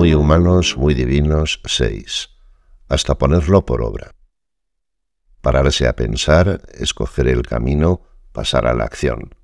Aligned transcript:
muy 0.00 0.14
humanos, 0.14 0.78
muy 0.78 0.94
divinos, 0.94 1.60
seis, 1.66 2.30
hasta 2.88 3.18
ponerlo 3.18 3.66
por 3.66 3.82
obra. 3.82 4.12
Pararse 5.42 5.86
a 5.86 5.94
pensar, 5.94 6.62
escoger 6.72 7.28
el 7.28 7.42
camino, 7.42 8.00
pasar 8.32 8.66
a 8.66 8.72
la 8.72 8.84
acción. 8.84 9.34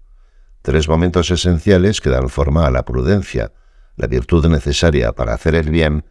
Tres 0.63 0.89
momentos 0.89 1.31
esenciales 1.31 2.01
que 2.01 2.09
dan 2.09 2.31
forma 2.31 2.67
a 2.67 2.71
la 2.71 2.87
prudencia, 2.87 3.53
la 3.97 4.07
virtud 4.07 4.47
necesaria 4.47 5.13
para 5.13 5.35
hacer 5.35 5.55
el 5.57 5.69
bien 5.69 6.07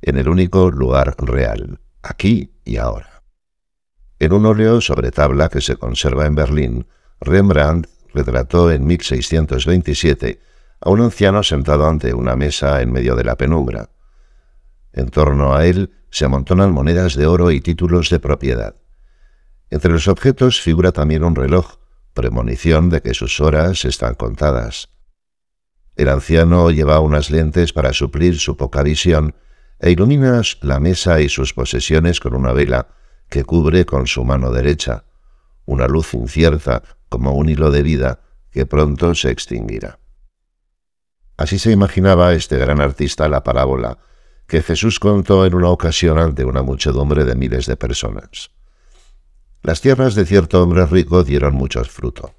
en 0.00 0.16
el 0.16 0.28
único 0.28 0.70
lugar 0.70 1.16
real, 1.18 1.80
aquí 2.00 2.52
y 2.64 2.76
ahora. 2.76 3.24
En 4.20 4.32
un 4.32 4.46
óleo 4.46 4.80
sobre 4.80 5.10
tabla 5.10 5.48
que 5.48 5.60
se 5.60 5.74
conserva 5.74 6.26
en 6.26 6.36
Berlín, 6.36 6.86
Rembrandt 7.20 7.88
retrató 8.14 8.70
en 8.70 8.86
1627 8.86 10.40
a 10.80 10.90
un 10.90 11.00
anciano 11.00 11.42
sentado 11.42 11.86
ante 11.86 12.14
una 12.14 12.36
mesa 12.36 12.80
en 12.82 12.92
medio 12.92 13.16
de 13.16 13.24
la 13.24 13.36
penumbra. 13.36 13.90
En 14.92 15.08
torno 15.10 15.54
a 15.54 15.66
él 15.66 15.92
se 16.10 16.24
amontonan 16.24 16.72
monedas 16.72 17.14
de 17.14 17.26
oro 17.26 17.50
y 17.50 17.60
títulos 17.60 18.10
de 18.10 18.20
propiedad. 18.20 18.76
Entre 19.70 19.90
los 19.90 20.08
objetos 20.08 20.60
figura 20.60 20.92
también 20.92 21.24
un 21.24 21.34
reloj, 21.34 21.76
premonición 22.14 22.90
de 22.90 23.02
que 23.02 23.14
sus 23.14 23.40
horas 23.40 23.84
están 23.84 24.14
contadas. 24.14 24.88
El 25.94 26.08
anciano 26.08 26.70
lleva 26.70 27.00
unas 27.00 27.30
lentes 27.30 27.72
para 27.72 27.92
suplir 27.92 28.38
su 28.38 28.56
poca 28.56 28.82
visión 28.82 29.34
e 29.80 29.90
ilumina 29.90 30.40
la 30.62 30.80
mesa 30.80 31.20
y 31.20 31.28
sus 31.28 31.52
posesiones 31.52 32.20
con 32.20 32.34
una 32.34 32.52
vela 32.52 32.88
que 33.28 33.44
cubre 33.44 33.84
con 33.84 34.06
su 34.06 34.24
mano 34.24 34.50
derecha, 34.50 35.04
una 35.66 35.86
luz 35.86 36.14
incierta 36.14 36.82
como 37.08 37.32
un 37.32 37.48
hilo 37.48 37.70
de 37.70 37.82
vida 37.82 38.20
que 38.50 38.64
pronto 38.64 39.14
se 39.14 39.30
extinguirá. 39.30 39.98
Así 41.38 41.60
se 41.60 41.70
imaginaba 41.70 42.34
este 42.34 42.58
gran 42.58 42.80
artista 42.80 43.28
la 43.28 43.44
parábola 43.44 43.98
que 44.48 44.60
Jesús 44.60 44.98
contó 44.98 45.46
en 45.46 45.54
una 45.54 45.68
ocasión 45.68 46.18
ante 46.18 46.44
una 46.44 46.62
muchedumbre 46.62 47.24
de 47.24 47.36
miles 47.36 47.66
de 47.66 47.76
personas. 47.76 48.50
Las 49.62 49.80
tierras 49.80 50.16
de 50.16 50.26
cierto 50.26 50.60
hombre 50.60 50.84
rico 50.86 51.22
dieron 51.22 51.54
muchos 51.54 51.90
frutos, 51.90 52.32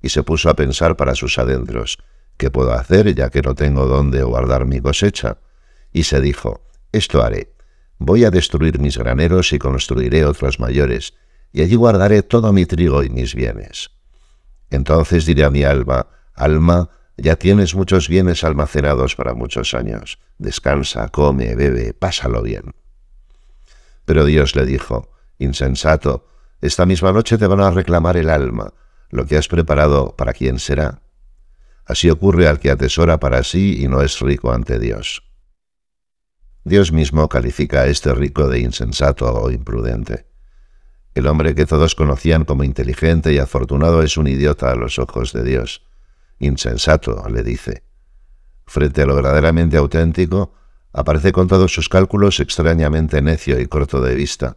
y 0.00 0.10
se 0.10 0.22
puso 0.22 0.48
a 0.50 0.54
pensar 0.54 0.96
para 0.96 1.16
sus 1.16 1.36
adentros, 1.38 1.98
¿qué 2.36 2.50
puedo 2.50 2.72
hacer 2.72 3.12
ya 3.12 3.28
que 3.28 3.42
no 3.42 3.56
tengo 3.56 3.86
dónde 3.86 4.22
guardar 4.22 4.66
mi 4.66 4.80
cosecha? 4.80 5.38
Y 5.92 6.04
se 6.04 6.20
dijo, 6.20 6.64
esto 6.92 7.24
haré, 7.24 7.54
voy 7.98 8.24
a 8.24 8.30
destruir 8.30 8.78
mis 8.78 8.98
graneros 8.98 9.52
y 9.52 9.58
construiré 9.58 10.24
otros 10.24 10.60
mayores, 10.60 11.14
y 11.50 11.62
allí 11.62 11.74
guardaré 11.74 12.22
todo 12.22 12.52
mi 12.52 12.66
trigo 12.66 13.02
y 13.02 13.10
mis 13.10 13.34
bienes. 13.34 13.90
Entonces 14.70 15.26
diré 15.26 15.44
a 15.44 15.50
mi 15.50 15.64
alma, 15.64 16.06
alma, 16.34 16.90
ya 17.18 17.36
tienes 17.36 17.74
muchos 17.74 18.08
bienes 18.08 18.44
almacenados 18.44 19.16
para 19.16 19.34
muchos 19.34 19.74
años, 19.74 20.18
descansa, 20.38 21.08
come, 21.08 21.56
bebe, 21.56 21.92
pásalo 21.92 22.42
bien. 22.42 22.74
Pero 24.04 24.24
Dios 24.24 24.54
le 24.54 24.64
dijo, 24.64 25.10
insensato, 25.38 26.26
esta 26.60 26.86
misma 26.86 27.12
noche 27.12 27.36
te 27.36 27.46
van 27.46 27.60
a 27.60 27.72
reclamar 27.72 28.16
el 28.16 28.30
alma, 28.30 28.72
lo 29.10 29.26
que 29.26 29.36
has 29.36 29.48
preparado 29.48 30.14
para 30.16 30.32
quién 30.32 30.60
será. 30.60 31.02
Así 31.84 32.08
ocurre 32.08 32.46
al 32.46 32.60
que 32.60 32.70
atesora 32.70 33.18
para 33.18 33.42
sí 33.42 33.82
y 33.82 33.88
no 33.88 34.02
es 34.02 34.20
rico 34.20 34.52
ante 34.52 34.78
Dios. 34.78 35.24
Dios 36.64 36.92
mismo 36.92 37.28
califica 37.28 37.80
a 37.80 37.86
este 37.86 38.14
rico 38.14 38.48
de 38.48 38.60
insensato 38.60 39.26
o 39.32 39.50
imprudente. 39.50 40.26
El 41.14 41.26
hombre 41.26 41.54
que 41.54 41.66
todos 41.66 41.94
conocían 41.94 42.44
como 42.44 42.62
inteligente 42.62 43.32
y 43.32 43.38
afortunado 43.38 44.02
es 44.02 44.16
un 44.16 44.28
idiota 44.28 44.70
a 44.70 44.76
los 44.76 44.98
ojos 44.98 45.32
de 45.32 45.42
Dios. 45.42 45.87
Insensato, 46.38 47.28
le 47.28 47.42
dice. 47.42 47.84
Frente 48.66 49.02
a 49.02 49.06
lo 49.06 49.14
verdaderamente 49.14 49.76
auténtico, 49.76 50.52
aparece 50.92 51.32
con 51.32 51.48
todos 51.48 51.72
sus 51.72 51.88
cálculos 51.88 52.40
extrañamente 52.40 53.22
necio 53.22 53.60
y 53.60 53.66
corto 53.66 54.00
de 54.00 54.14
vista, 54.14 54.56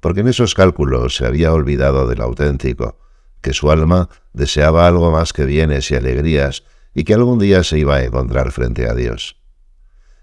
porque 0.00 0.20
en 0.20 0.28
esos 0.28 0.54
cálculos 0.54 1.16
se 1.16 1.26
había 1.26 1.52
olvidado 1.52 2.06
del 2.06 2.20
auténtico, 2.20 2.98
que 3.40 3.52
su 3.52 3.70
alma 3.70 4.08
deseaba 4.32 4.86
algo 4.86 5.10
más 5.10 5.32
que 5.32 5.44
bienes 5.44 5.90
y 5.90 5.96
alegrías 5.96 6.64
y 6.94 7.04
que 7.04 7.14
algún 7.14 7.38
día 7.38 7.64
se 7.64 7.78
iba 7.78 7.96
a 7.96 8.04
encontrar 8.04 8.52
frente 8.52 8.88
a 8.88 8.94
Dios. 8.94 9.36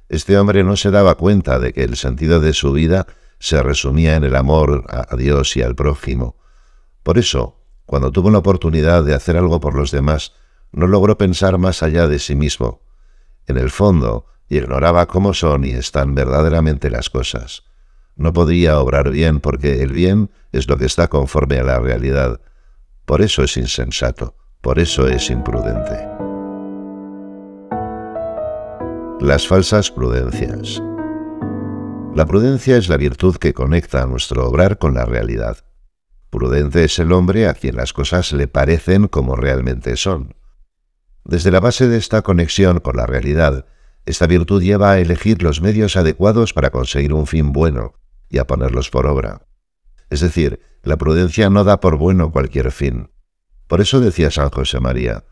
Este 0.09 0.37
hombre 0.37 0.63
no 0.63 0.75
se 0.75 0.91
daba 0.91 1.15
cuenta 1.15 1.59
de 1.59 1.73
que 1.73 1.83
el 1.83 1.95
sentido 1.95 2.39
de 2.39 2.53
su 2.53 2.73
vida 2.73 3.07
se 3.39 3.61
resumía 3.63 4.15
en 4.15 4.23
el 4.23 4.35
amor 4.35 4.85
a 4.89 5.15
Dios 5.15 5.55
y 5.57 5.61
al 5.61 5.75
prójimo. 5.75 6.35
Por 7.03 7.17
eso, 7.17 7.59
cuando 7.85 8.11
tuvo 8.11 8.29
la 8.29 8.37
oportunidad 8.37 9.03
de 9.03 9.13
hacer 9.13 9.37
algo 9.37 9.59
por 9.59 9.75
los 9.75 9.91
demás, 9.91 10.33
no 10.71 10.87
logró 10.87 11.17
pensar 11.17 11.57
más 11.57 11.83
allá 11.83 12.07
de 12.07 12.19
sí 12.19 12.35
mismo. 12.35 12.81
En 13.47 13.57
el 13.57 13.69
fondo, 13.69 14.25
ignoraba 14.49 15.07
cómo 15.07 15.33
son 15.33 15.65
y 15.65 15.71
están 15.71 16.15
verdaderamente 16.15 16.89
las 16.89 17.09
cosas. 17.09 17.63
No 18.15 18.33
podía 18.33 18.79
obrar 18.79 19.09
bien 19.09 19.39
porque 19.39 19.81
el 19.81 19.91
bien 19.93 20.31
es 20.51 20.67
lo 20.67 20.77
que 20.77 20.85
está 20.85 21.07
conforme 21.07 21.57
a 21.59 21.63
la 21.63 21.79
realidad. 21.79 22.41
Por 23.05 23.21
eso 23.21 23.43
es 23.43 23.57
insensato, 23.57 24.35
por 24.61 24.79
eso 24.79 25.07
es 25.07 25.29
imprudente. 25.29 26.07
Las 29.19 29.47
falsas 29.47 29.91
prudencias. 29.91 30.81
La 32.13 32.25
prudencia 32.25 32.75
es 32.75 32.89
la 32.89 32.97
virtud 32.97 33.37
que 33.37 33.53
conecta 33.53 34.03
a 34.03 34.05
nuestro 34.05 34.47
obrar 34.47 34.77
con 34.77 34.93
la 34.93 35.05
realidad. 35.05 35.57
Prudente 36.29 36.83
es 36.85 36.99
el 36.99 37.11
hombre 37.11 37.47
a 37.47 37.53
quien 37.53 37.75
las 37.75 37.93
cosas 37.93 38.33
le 38.33 38.47
parecen 38.47 39.07
como 39.07 39.35
realmente 39.35 39.95
son. 39.95 40.35
Desde 41.23 41.51
la 41.51 41.59
base 41.59 41.87
de 41.87 41.97
esta 41.97 42.21
conexión 42.21 42.79
con 42.79 42.97
la 42.97 43.05
realidad, 43.05 43.65
esta 44.05 44.27
virtud 44.27 44.61
lleva 44.61 44.91
a 44.91 44.99
elegir 44.99 45.43
los 45.43 45.61
medios 45.61 45.95
adecuados 45.95 46.53
para 46.53 46.71
conseguir 46.71 47.13
un 47.13 47.27
fin 47.27 47.51
bueno, 47.51 47.93
y 48.29 48.39
a 48.39 48.47
ponerlos 48.47 48.89
por 48.89 49.05
obra. 49.05 49.45
Es 50.09 50.21
decir, 50.21 50.59
la 50.83 50.97
prudencia 50.97 51.49
no 51.49 51.63
da 51.63 51.79
por 51.79 51.97
bueno 51.97 52.31
cualquier 52.31 52.71
fin. 52.71 53.11
Por 53.67 53.81
eso 53.81 53.99
decía 53.99 54.31
San 54.31 54.49
José 54.49 54.79
María, 54.79 55.23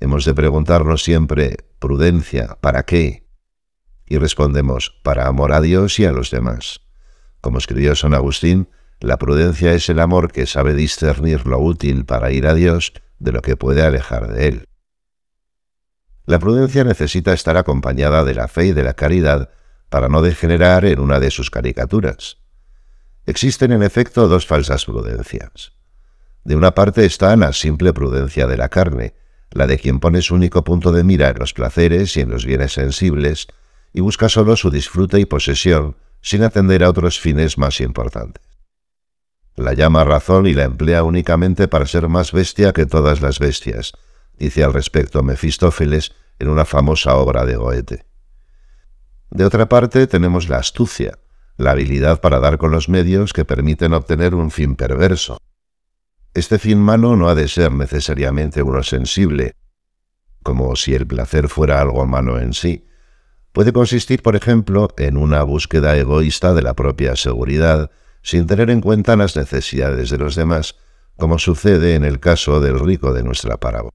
hemos 0.00 0.24
de 0.24 0.34
preguntarnos 0.34 1.04
siempre, 1.04 1.56
prudencia, 1.78 2.58
¿para 2.60 2.84
qué? 2.84 3.26
Y 4.06 4.18
respondemos, 4.18 4.98
para 5.02 5.26
amor 5.26 5.52
a 5.52 5.60
Dios 5.60 5.98
y 5.98 6.04
a 6.04 6.12
los 6.12 6.30
demás. 6.30 6.80
Como 7.40 7.58
escribió 7.58 7.94
San 7.94 8.14
Agustín, 8.14 8.68
la 9.00 9.18
prudencia 9.18 9.72
es 9.72 9.88
el 9.88 10.00
amor 10.00 10.32
que 10.32 10.46
sabe 10.46 10.74
discernir 10.74 11.46
lo 11.46 11.58
útil 11.58 12.04
para 12.04 12.32
ir 12.32 12.46
a 12.46 12.54
Dios 12.54 12.92
de 13.18 13.32
lo 13.32 13.42
que 13.42 13.56
puede 13.56 13.82
alejar 13.82 14.28
de 14.32 14.48
Él. 14.48 14.68
La 16.26 16.40
prudencia 16.40 16.82
necesita 16.82 17.32
estar 17.32 17.56
acompañada 17.56 18.24
de 18.24 18.34
la 18.34 18.48
fe 18.48 18.66
y 18.66 18.72
de 18.72 18.82
la 18.82 18.94
caridad 18.94 19.50
para 19.88 20.08
no 20.08 20.22
degenerar 20.22 20.84
en 20.84 20.98
una 20.98 21.20
de 21.20 21.30
sus 21.30 21.50
caricaturas. 21.50 22.38
Existen 23.26 23.70
en 23.70 23.84
efecto 23.84 24.26
dos 24.26 24.44
falsas 24.44 24.84
prudencias. 24.84 25.72
De 26.44 26.56
una 26.56 26.74
parte 26.74 27.04
está 27.04 27.34
la 27.36 27.52
simple 27.52 27.92
prudencia 27.92 28.48
de 28.48 28.56
la 28.56 28.68
carne, 28.68 29.14
la 29.52 29.68
de 29.68 29.78
quien 29.78 30.00
pone 30.00 30.20
su 30.20 30.34
único 30.34 30.64
punto 30.64 30.92
de 30.92 31.04
mira 31.04 31.28
en 31.30 31.38
los 31.38 31.52
placeres 31.52 32.16
y 32.16 32.20
en 32.20 32.30
los 32.30 32.44
bienes 32.44 32.72
sensibles, 32.72 33.46
y 33.92 34.00
busca 34.00 34.28
solo 34.28 34.56
su 34.56 34.70
disfrute 34.70 35.20
y 35.20 35.24
posesión, 35.24 35.96
sin 36.20 36.42
atender 36.42 36.82
a 36.82 36.90
otros 36.90 37.20
fines 37.20 37.56
más 37.56 37.80
importantes. 37.80 38.42
La 39.54 39.74
llama 39.74 40.04
razón 40.04 40.46
y 40.46 40.54
la 40.54 40.64
emplea 40.64 41.04
únicamente 41.04 41.68
para 41.68 41.86
ser 41.86 42.08
más 42.08 42.32
bestia 42.32 42.72
que 42.72 42.84
todas 42.84 43.22
las 43.22 43.38
bestias, 43.38 43.92
dice 44.38 44.64
al 44.64 44.72
respecto 44.72 45.22
Mefistófeles 45.22 46.12
en 46.38 46.48
una 46.48 46.64
famosa 46.64 47.16
obra 47.16 47.44
de 47.44 47.56
Goethe. 47.56 48.06
De 49.30 49.44
otra 49.44 49.68
parte 49.68 50.06
tenemos 50.06 50.48
la 50.48 50.58
astucia, 50.58 51.18
la 51.56 51.72
habilidad 51.72 52.20
para 52.20 52.38
dar 52.38 52.58
con 52.58 52.70
los 52.70 52.88
medios 52.88 53.32
que 53.32 53.44
permiten 53.44 53.92
obtener 53.92 54.34
un 54.34 54.50
fin 54.50 54.76
perverso. 54.76 55.38
Este 56.34 56.58
fin 56.58 56.78
malo 56.78 57.16
no 57.16 57.28
ha 57.28 57.34
de 57.34 57.48
ser 57.48 57.72
necesariamente 57.72 58.62
uno 58.62 58.82
sensible, 58.82 59.52
como 60.42 60.76
si 60.76 60.94
el 60.94 61.06
placer 61.06 61.48
fuera 61.48 61.80
algo 61.80 62.06
malo 62.06 62.38
en 62.38 62.52
sí. 62.52 62.86
Puede 63.52 63.72
consistir, 63.72 64.22
por 64.22 64.36
ejemplo, 64.36 64.88
en 64.98 65.16
una 65.16 65.42
búsqueda 65.42 65.96
egoísta 65.96 66.52
de 66.52 66.62
la 66.62 66.74
propia 66.74 67.16
seguridad, 67.16 67.90
sin 68.22 68.46
tener 68.46 68.70
en 68.70 68.82
cuenta 68.82 69.16
las 69.16 69.34
necesidades 69.34 70.10
de 70.10 70.18
los 70.18 70.34
demás, 70.34 70.76
como 71.16 71.38
sucede 71.38 71.94
en 71.94 72.04
el 72.04 72.20
caso 72.20 72.60
del 72.60 72.78
rico 72.78 73.14
de 73.14 73.22
nuestra 73.22 73.56
parábola. 73.56 73.92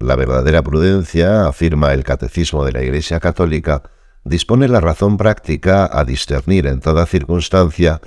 La 0.00 0.16
verdadera 0.16 0.62
prudencia, 0.62 1.46
afirma 1.46 1.92
el 1.92 2.04
Catecismo 2.04 2.64
de 2.64 2.72
la 2.72 2.82
Iglesia 2.82 3.20
Católica, 3.20 3.82
dispone 4.24 4.66
la 4.66 4.80
razón 4.80 5.18
práctica 5.18 5.90
a 5.92 6.06
discernir 6.06 6.66
en 6.66 6.80
toda 6.80 7.04
circunstancia 7.04 8.00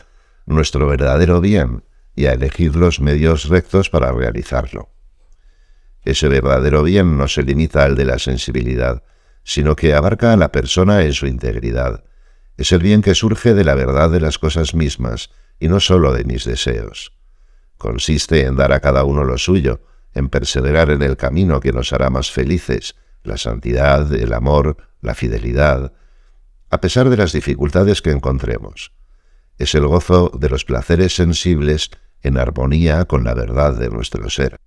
nuestro 0.47 0.87
verdadero 0.87 1.39
bien 1.39 1.83
y 2.15 2.25
a 2.25 2.33
elegir 2.33 2.75
los 2.75 2.99
medios 2.99 3.47
rectos 3.47 3.91
para 3.91 4.11
realizarlo. 4.11 4.89
Ese 6.03 6.29
verdadero 6.29 6.81
bien 6.81 7.15
no 7.15 7.27
se 7.27 7.43
limita 7.43 7.83
al 7.83 7.95
de 7.95 8.05
la 8.05 8.17
sensibilidad, 8.17 9.03
sino 9.43 9.75
que 9.75 9.93
abarca 9.93 10.33
a 10.33 10.37
la 10.37 10.51
persona 10.51 11.03
en 11.03 11.13
su 11.13 11.27
integridad. 11.27 12.03
Es 12.57 12.71
el 12.71 12.79
bien 12.79 13.03
que 13.03 13.13
surge 13.13 13.53
de 13.53 13.63
la 13.63 13.75
verdad 13.75 14.09
de 14.09 14.19
las 14.19 14.39
cosas 14.39 14.73
mismas 14.73 15.29
y 15.59 15.67
no 15.67 15.79
sólo 15.79 16.11
de 16.11 16.23
mis 16.23 16.43
deseos. 16.43 17.13
Consiste 17.77 18.45
en 18.45 18.55
dar 18.55 18.73
a 18.73 18.79
cada 18.79 19.03
uno 19.03 19.23
lo 19.23 19.37
suyo, 19.37 19.81
en 20.13 20.29
perseverar 20.29 20.89
en 20.91 21.01
el 21.01 21.17
camino 21.17 21.59
que 21.59 21.71
nos 21.71 21.93
hará 21.93 22.09
más 22.09 22.31
felices, 22.31 22.95
la 23.23 23.37
santidad, 23.37 24.11
el 24.13 24.33
amor, 24.33 24.77
la 25.01 25.15
fidelidad, 25.15 25.93
a 26.69 26.81
pesar 26.81 27.09
de 27.09 27.17
las 27.17 27.31
dificultades 27.31 28.01
que 28.01 28.11
encontremos. 28.11 28.91
Es 29.57 29.75
el 29.75 29.87
gozo 29.87 30.31
de 30.37 30.49
los 30.49 30.65
placeres 30.65 31.15
sensibles 31.15 31.91
en 32.21 32.37
armonía 32.37 33.05
con 33.05 33.23
la 33.23 33.33
verdad 33.33 33.77
de 33.77 33.89
nuestro 33.89 34.29
ser. 34.29 34.57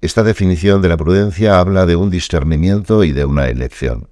Esta 0.00 0.22
definición 0.22 0.82
de 0.82 0.88
la 0.88 0.96
prudencia 0.96 1.58
habla 1.58 1.86
de 1.86 1.96
un 1.96 2.10
discernimiento 2.10 3.04
y 3.04 3.12
de 3.12 3.24
una 3.24 3.48
elección. 3.48 4.08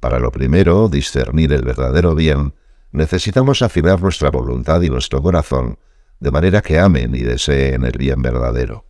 Para 0.00 0.18
lo 0.18 0.30
primero, 0.32 0.88
discernir 0.88 1.52
el 1.52 1.62
verdadero 1.62 2.14
bien, 2.14 2.54
necesitamos 2.90 3.62
afinar 3.62 4.00
nuestra 4.00 4.30
voluntad 4.30 4.82
y 4.82 4.90
nuestro 4.90 5.22
corazón 5.22 5.78
de 6.20 6.30
manera 6.30 6.62
que 6.62 6.78
amen 6.78 7.14
y 7.14 7.20
deseen 7.20 7.84
el 7.84 7.98
bien 7.98 8.22
verdadero. 8.22 8.84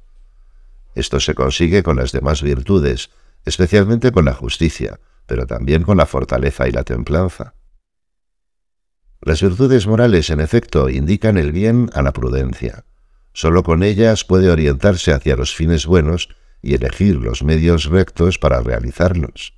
Esto 0.95 1.21
se 1.21 1.35
consigue 1.35 1.83
con 1.83 1.97
las 1.97 2.13
demás 2.13 2.43
virtudes, 2.43 3.11
especialmente 3.45 4.13
con 4.13 4.25
la 4.25 4.35
justicia, 4.35 5.01
pero 5.27 5.47
también 5.47 5.83
con 5.83 5.97
la 5.97 6.07
fortaleza 6.07 6.69
y 6.69 6.73
la 6.73 6.85
templanza. 6.85 7.55
Las 9.21 9.41
virtudes 9.41 9.87
morales, 9.87 10.31
en 10.31 10.41
efecto, 10.41 10.89
indican 10.89 11.39
el 11.39 11.53
bien 11.53 11.91
a 11.95 12.03
la 12.03 12.13
prudencia. 12.13 12.85
Solo 13.33 13.63
con 13.63 13.83
ellas 13.83 14.25
puede 14.25 14.51
orientarse 14.51 15.13
hacia 15.13 15.37
los 15.37 15.55
fines 15.55 15.87
buenos 15.87 16.29
y 16.61 16.75
elegir 16.75 17.17
los 17.17 17.43
medios 17.43 17.87
rectos 17.87 18.39
para 18.39 18.61
realizarlos. 18.61 19.55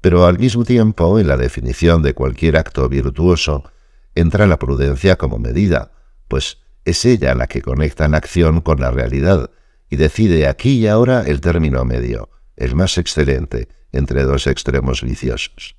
Pero 0.00 0.26
al 0.26 0.38
mismo 0.38 0.64
tiempo, 0.64 1.18
en 1.18 1.28
la 1.28 1.36
definición 1.36 2.02
de 2.02 2.14
cualquier 2.14 2.56
acto 2.56 2.88
virtuoso, 2.88 3.70
entra 4.14 4.46
la 4.46 4.58
prudencia 4.58 5.16
como 5.16 5.38
medida, 5.38 5.92
pues 6.28 6.58
es 6.84 7.04
ella 7.04 7.34
la 7.34 7.46
que 7.46 7.62
conecta 7.62 8.08
la 8.08 8.16
acción 8.16 8.60
con 8.60 8.80
la 8.80 8.90
realidad 8.90 9.50
y 9.90 9.96
decide 9.96 10.46
aquí 10.46 10.78
y 10.78 10.86
ahora 10.86 11.22
el 11.22 11.40
término 11.40 11.84
medio, 11.84 12.30
el 12.56 12.74
más 12.74 12.98
excelente 12.98 13.68
entre 13.92 14.24
dos 14.24 14.46
extremos 14.46 15.02
viciosos. 15.02 15.76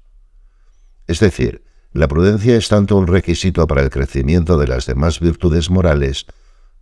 Es 1.07 1.19
decir, 1.19 1.63
la 1.93 2.07
prudencia 2.07 2.55
es 2.55 2.67
tanto 2.67 2.95
un 2.97 3.07
requisito 3.07 3.65
para 3.67 3.81
el 3.81 3.89
crecimiento 3.89 4.57
de 4.57 4.67
las 4.67 4.85
demás 4.85 5.19
virtudes 5.19 5.69
morales 5.69 6.25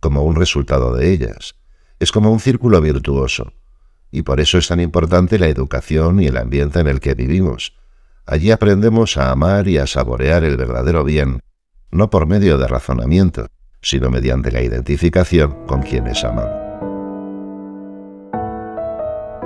como 0.00 0.22
un 0.24 0.36
resultado 0.36 0.94
de 0.94 1.12
ellas. 1.12 1.56
Es 1.98 2.12
como 2.12 2.30
un 2.30 2.40
círculo 2.40 2.80
virtuoso, 2.80 3.54
y 4.10 4.22
por 4.22 4.40
eso 4.40 4.58
es 4.58 4.68
tan 4.68 4.80
importante 4.80 5.38
la 5.38 5.48
educación 5.48 6.20
y 6.20 6.26
el 6.26 6.36
ambiente 6.36 6.80
en 6.80 6.88
el 6.88 7.00
que 7.00 7.14
vivimos. 7.14 7.74
Allí 8.26 8.50
aprendemos 8.50 9.16
a 9.16 9.30
amar 9.30 9.68
y 9.68 9.78
a 9.78 9.86
saborear 9.86 10.44
el 10.44 10.56
verdadero 10.56 11.04
bien, 11.04 11.40
no 11.90 12.10
por 12.10 12.26
medio 12.26 12.58
de 12.58 12.66
razonamiento, 12.66 13.46
sino 13.80 14.10
mediante 14.10 14.50
la 14.50 14.62
identificación 14.62 15.66
con 15.66 15.82
quienes 15.82 16.24
aman. 16.24 16.65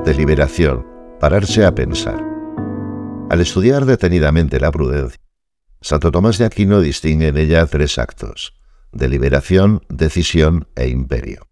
Deliberación. 0.04 0.86
Pararse 1.20 1.66
a 1.66 1.74
pensar. 1.74 2.24
Al 3.28 3.40
estudiar 3.42 3.84
detenidamente 3.84 4.58
la 4.58 4.72
prudencia, 4.72 5.20
Santo 5.82 6.10
Tomás 6.10 6.38
de 6.38 6.46
Aquino 6.46 6.80
distingue 6.80 7.28
en 7.28 7.36
ella 7.36 7.66
tres 7.66 7.98
actos, 7.98 8.54
deliberación, 8.92 9.82
decisión 9.90 10.68
e 10.74 10.88
imperio. 10.88 11.48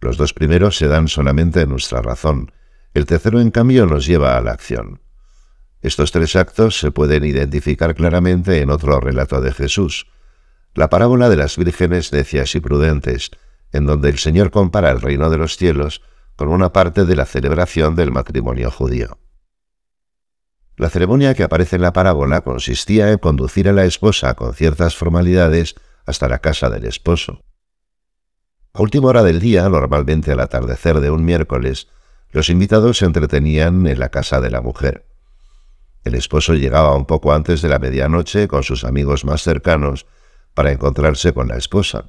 Los 0.00 0.16
dos 0.16 0.32
primeros 0.32 0.78
se 0.78 0.88
dan 0.88 1.06
solamente 1.06 1.60
en 1.60 1.68
nuestra 1.68 2.00
razón, 2.00 2.50
el 2.94 3.04
tercero 3.04 3.38
en 3.42 3.50
cambio 3.50 3.84
nos 3.84 4.06
lleva 4.06 4.38
a 4.38 4.40
la 4.40 4.52
acción. 4.52 5.02
Estos 5.82 6.12
tres 6.12 6.36
actos 6.36 6.78
se 6.78 6.92
pueden 6.92 7.24
identificar 7.26 7.94
claramente 7.94 8.62
en 8.62 8.70
otro 8.70 9.00
relato 9.00 9.42
de 9.42 9.52
Jesús, 9.52 10.06
la 10.74 10.88
parábola 10.88 11.28
de 11.28 11.36
las 11.36 11.58
vírgenes 11.58 12.10
necias 12.10 12.54
y 12.54 12.60
prudentes, 12.60 13.32
en 13.70 13.84
donde 13.84 14.08
el 14.08 14.18
Señor 14.18 14.50
compara 14.50 14.90
el 14.90 15.02
reino 15.02 15.28
de 15.28 15.36
los 15.36 15.58
cielos 15.58 16.00
con 16.36 16.48
una 16.48 16.72
parte 16.72 17.04
de 17.04 17.16
la 17.16 17.26
celebración 17.26 17.94
del 17.94 18.10
matrimonio 18.10 18.70
judío. 18.70 19.18
La 20.76 20.90
ceremonia 20.90 21.34
que 21.34 21.44
aparece 21.44 21.76
en 21.76 21.82
la 21.82 21.92
parábola 21.92 22.40
consistía 22.40 23.12
en 23.12 23.18
conducir 23.18 23.68
a 23.68 23.72
la 23.72 23.84
esposa 23.84 24.34
con 24.34 24.54
ciertas 24.54 24.96
formalidades 24.96 25.76
hasta 26.04 26.28
la 26.28 26.40
casa 26.40 26.68
del 26.68 26.84
esposo. 26.84 27.44
A 28.72 28.82
última 28.82 29.08
hora 29.08 29.22
del 29.22 29.38
día, 29.38 29.68
normalmente 29.68 30.32
al 30.32 30.40
atardecer 30.40 31.00
de 31.00 31.10
un 31.10 31.24
miércoles, 31.24 31.86
los 32.30 32.48
invitados 32.48 32.98
se 32.98 33.04
entretenían 33.04 33.86
en 33.86 34.00
la 34.00 34.08
casa 34.08 34.40
de 34.40 34.50
la 34.50 34.60
mujer. 34.60 35.06
El 36.02 36.16
esposo 36.16 36.54
llegaba 36.54 36.96
un 36.96 37.06
poco 37.06 37.32
antes 37.32 37.62
de 37.62 37.68
la 37.68 37.78
medianoche 37.78 38.48
con 38.48 38.64
sus 38.64 38.82
amigos 38.82 39.24
más 39.24 39.42
cercanos 39.42 40.06
para 40.54 40.72
encontrarse 40.72 41.32
con 41.32 41.46
la 41.46 41.56
esposa. 41.56 42.06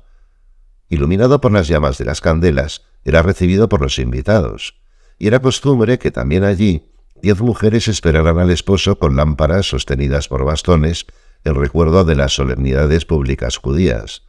Iluminado 0.89 1.39
por 1.39 1.51
las 1.51 1.67
llamas 1.67 1.99
de 1.99 2.05
las 2.05 2.19
candelas, 2.19 2.81
era 3.05 3.21
recibido 3.21 3.69
por 3.69 3.81
los 3.81 3.99
invitados, 3.99 4.75
y 5.17 5.27
era 5.27 5.39
costumbre 5.39 5.99
que 5.99 6.11
también 6.11 6.43
allí 6.43 6.91
diez 7.21 7.39
mujeres 7.39 7.87
esperaran 7.87 8.39
al 8.39 8.51
esposo 8.51 8.99
con 8.99 9.15
lámparas 9.15 9.67
sostenidas 9.67 10.27
por 10.27 10.43
bastones 10.43 11.05
en 11.43 11.55
recuerdo 11.55 12.03
de 12.03 12.15
las 12.15 12.33
solemnidades 12.33 13.05
públicas 13.05 13.57
judías. 13.57 14.23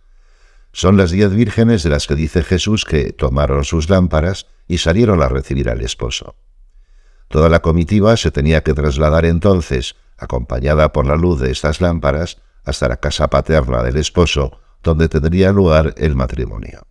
Son 0.72 0.96
las 0.96 1.10
diez 1.10 1.34
vírgenes 1.34 1.82
de 1.82 1.90
las 1.90 2.06
que 2.06 2.14
dice 2.14 2.42
Jesús 2.42 2.84
que 2.84 3.12
tomaron 3.12 3.64
sus 3.64 3.88
lámparas 3.88 4.46
y 4.68 4.78
salieron 4.78 5.22
a 5.22 5.28
recibir 5.28 5.70
al 5.70 5.80
esposo. 5.80 6.36
Toda 7.28 7.48
la 7.48 7.62
comitiva 7.62 8.16
se 8.16 8.30
tenía 8.30 8.62
que 8.62 8.74
trasladar 8.74 9.24
entonces, 9.24 9.96
acompañada 10.18 10.92
por 10.92 11.06
la 11.06 11.16
luz 11.16 11.40
de 11.40 11.50
estas 11.50 11.80
lámparas, 11.80 12.38
hasta 12.64 12.88
la 12.88 12.98
casa 12.98 13.28
paterna 13.28 13.82
del 13.82 13.96
esposo, 13.96 14.60
donde 14.82 15.08
tendría 15.08 15.50
lugar 15.50 15.94
el 15.96 16.14
matrimonio. 16.14 16.86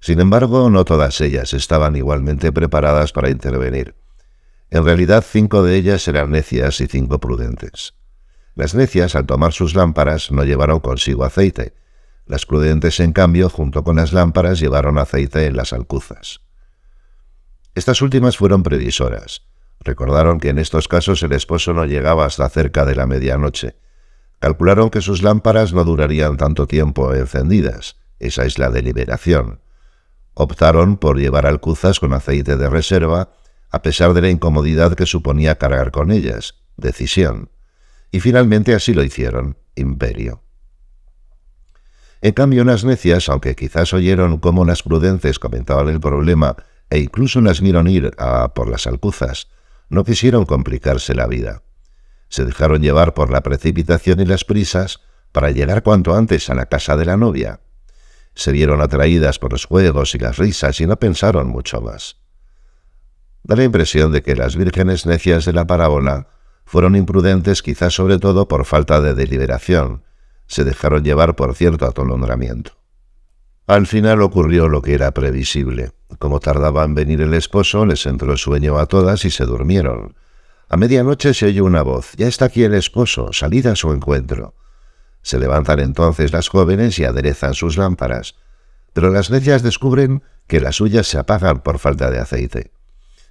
Sin 0.00 0.18
embargo, 0.18 0.70
no 0.70 0.84
todas 0.84 1.20
ellas 1.20 1.52
estaban 1.52 1.94
igualmente 1.94 2.52
preparadas 2.52 3.12
para 3.12 3.30
intervenir. 3.30 3.94
En 4.70 4.84
realidad, 4.84 5.24
cinco 5.26 5.62
de 5.62 5.76
ellas 5.76 6.06
eran 6.08 6.30
necias 6.30 6.80
y 6.80 6.86
cinco 6.86 7.18
prudentes. 7.18 7.94
Las 8.54 8.74
necias, 8.74 9.14
al 9.14 9.26
tomar 9.26 9.52
sus 9.52 9.74
lámparas, 9.74 10.32
no 10.32 10.44
llevaron 10.44 10.80
consigo 10.80 11.24
aceite. 11.24 11.74
Las 12.26 12.46
prudentes, 12.46 13.00
en 13.00 13.12
cambio, 13.12 13.50
junto 13.50 13.84
con 13.84 13.96
las 13.96 14.12
lámparas, 14.12 14.58
llevaron 14.58 14.98
aceite 14.98 15.46
en 15.46 15.56
las 15.56 15.72
alcuzas. 15.72 16.40
Estas 17.74 18.00
últimas 18.02 18.36
fueron 18.36 18.62
previsoras. 18.62 19.42
Recordaron 19.80 20.40
que 20.40 20.50
en 20.50 20.58
estos 20.58 20.88
casos 20.88 21.22
el 21.22 21.32
esposo 21.32 21.72
no 21.72 21.84
llegaba 21.84 22.26
hasta 22.26 22.48
cerca 22.48 22.84
de 22.84 22.94
la 22.94 23.06
medianoche. 23.06 23.76
Calcularon 24.38 24.90
que 24.90 25.00
sus 25.00 25.22
lámparas 25.22 25.72
no 25.72 25.84
durarían 25.84 26.36
tanto 26.36 26.66
tiempo 26.66 27.14
encendidas. 27.14 27.96
Esa 28.18 28.44
es 28.44 28.58
la 28.58 28.70
deliberación. 28.70 29.60
Optaron 30.34 30.96
por 30.96 31.18
llevar 31.18 31.46
alcuzas 31.46 32.00
con 32.00 32.12
aceite 32.12 32.56
de 32.56 32.68
reserva, 32.68 33.32
a 33.70 33.82
pesar 33.82 34.14
de 34.14 34.22
la 34.22 34.30
incomodidad 34.30 34.94
que 34.94 35.06
suponía 35.06 35.58
cargar 35.58 35.90
con 35.90 36.10
ellas. 36.10 36.54
Decisión 36.76 37.50
y 38.10 38.20
finalmente 38.20 38.74
así 38.74 38.92
lo 38.94 39.02
hicieron, 39.02 39.56
imperio. 39.76 40.42
En 42.22 42.32
cambio, 42.32 42.64
las 42.64 42.84
necias, 42.84 43.28
aunque 43.28 43.54
quizás 43.54 43.94
oyeron 43.94 44.38
cómo 44.38 44.64
las 44.64 44.82
prudentes 44.82 45.38
comentaban 45.38 45.88
el 45.88 46.00
problema 46.00 46.56
e 46.90 46.98
incluso 46.98 47.40
las 47.40 47.60
vieron 47.60 47.88
ir 47.88 48.10
a 48.18 48.52
por 48.52 48.68
las 48.68 48.86
alcuzas, 48.86 49.48
no 49.88 50.04
quisieron 50.04 50.44
complicarse 50.44 51.14
la 51.14 51.26
vida. 51.26 51.62
Se 52.28 52.44
dejaron 52.44 52.82
llevar 52.82 53.14
por 53.14 53.30
la 53.30 53.42
precipitación 53.42 54.20
y 54.20 54.26
las 54.26 54.44
prisas 54.44 55.00
para 55.32 55.50
llegar 55.50 55.82
cuanto 55.82 56.14
antes 56.14 56.50
a 56.50 56.54
la 56.54 56.66
casa 56.66 56.96
de 56.96 57.06
la 57.06 57.16
novia. 57.16 57.60
Se 58.34 58.52
vieron 58.52 58.80
atraídas 58.80 59.38
por 59.38 59.52
los 59.52 59.64
juegos 59.64 60.14
y 60.14 60.18
las 60.18 60.38
risas 60.38 60.80
y 60.80 60.86
no 60.86 60.96
pensaron 60.96 61.48
mucho 61.48 61.80
más. 61.80 62.16
Da 63.42 63.56
la 63.56 63.64
impresión 63.64 64.12
de 64.12 64.22
que 64.22 64.36
las 64.36 64.56
vírgenes 64.56 65.06
necias 65.06 65.44
de 65.44 65.52
la 65.52 65.66
parábola 65.66 66.28
fueron 66.64 66.94
imprudentes 66.94 67.62
quizás 67.62 67.94
sobre 67.94 68.18
todo 68.18 68.46
por 68.46 68.64
falta 68.64 69.00
de 69.00 69.14
deliberación. 69.14 70.04
Se 70.46 70.64
dejaron 70.64 71.02
llevar 71.02 71.36
por 71.36 71.54
cierto 71.54 71.86
atolondramiento. 71.86 72.72
Al 73.66 73.86
final 73.86 74.20
ocurrió 74.22 74.68
lo 74.68 74.82
que 74.82 74.94
era 74.94 75.12
previsible. 75.12 75.92
Como 76.18 76.40
tardaba 76.40 76.84
en 76.84 76.94
venir 76.94 77.20
el 77.20 77.34
esposo, 77.34 77.86
les 77.86 78.04
entró 78.06 78.36
sueño 78.36 78.78
a 78.78 78.86
todas 78.86 79.24
y 79.24 79.30
se 79.30 79.44
durmieron. 79.46 80.16
A 80.68 80.76
medianoche 80.76 81.34
se 81.34 81.46
oyó 81.46 81.64
una 81.64 81.82
voz. 81.82 82.12
Ya 82.16 82.28
está 82.28 82.46
aquí 82.46 82.62
el 82.62 82.74
esposo, 82.74 83.32
salid 83.32 83.66
a 83.66 83.76
su 83.76 83.92
encuentro. 83.92 84.54
Se 85.22 85.38
levantan 85.38 85.80
entonces 85.80 86.32
las 86.32 86.48
jóvenes 86.48 86.98
y 86.98 87.04
aderezan 87.04 87.54
sus 87.54 87.76
lámparas. 87.76 88.36
Pero 88.92 89.10
las 89.10 89.30
necias 89.30 89.62
descubren 89.62 90.22
que 90.46 90.60
las 90.60 90.76
suyas 90.76 91.06
se 91.06 91.18
apagan 91.18 91.62
por 91.62 91.78
falta 91.78 92.10
de 92.10 92.18
aceite. 92.18 92.72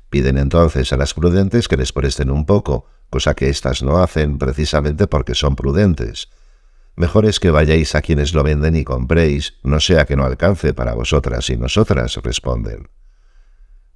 Piden 0.09 0.37
entonces 0.37 0.91
a 0.93 0.97
las 0.97 1.13
prudentes 1.13 1.67
que 1.67 1.77
les 1.77 1.93
presten 1.93 2.31
un 2.31 2.45
poco, 2.45 2.85
cosa 3.09 3.35
que 3.35 3.49
éstas 3.49 3.83
no 3.83 4.01
hacen 4.01 4.37
precisamente 4.37 5.07
porque 5.07 5.35
son 5.35 5.55
prudentes. 5.55 6.29
Mejor 6.95 7.25
es 7.25 7.39
que 7.39 7.51
vayáis 7.51 7.95
a 7.95 8.01
quienes 8.01 8.33
lo 8.33 8.43
venden 8.43 8.75
y 8.75 8.83
compréis, 8.83 9.55
no 9.63 9.79
sea 9.79 10.05
que 10.05 10.15
no 10.15 10.25
alcance 10.25 10.73
para 10.73 10.95
vosotras 10.95 11.49
y 11.49 11.57
nosotras, 11.57 12.15
responden. 12.23 12.89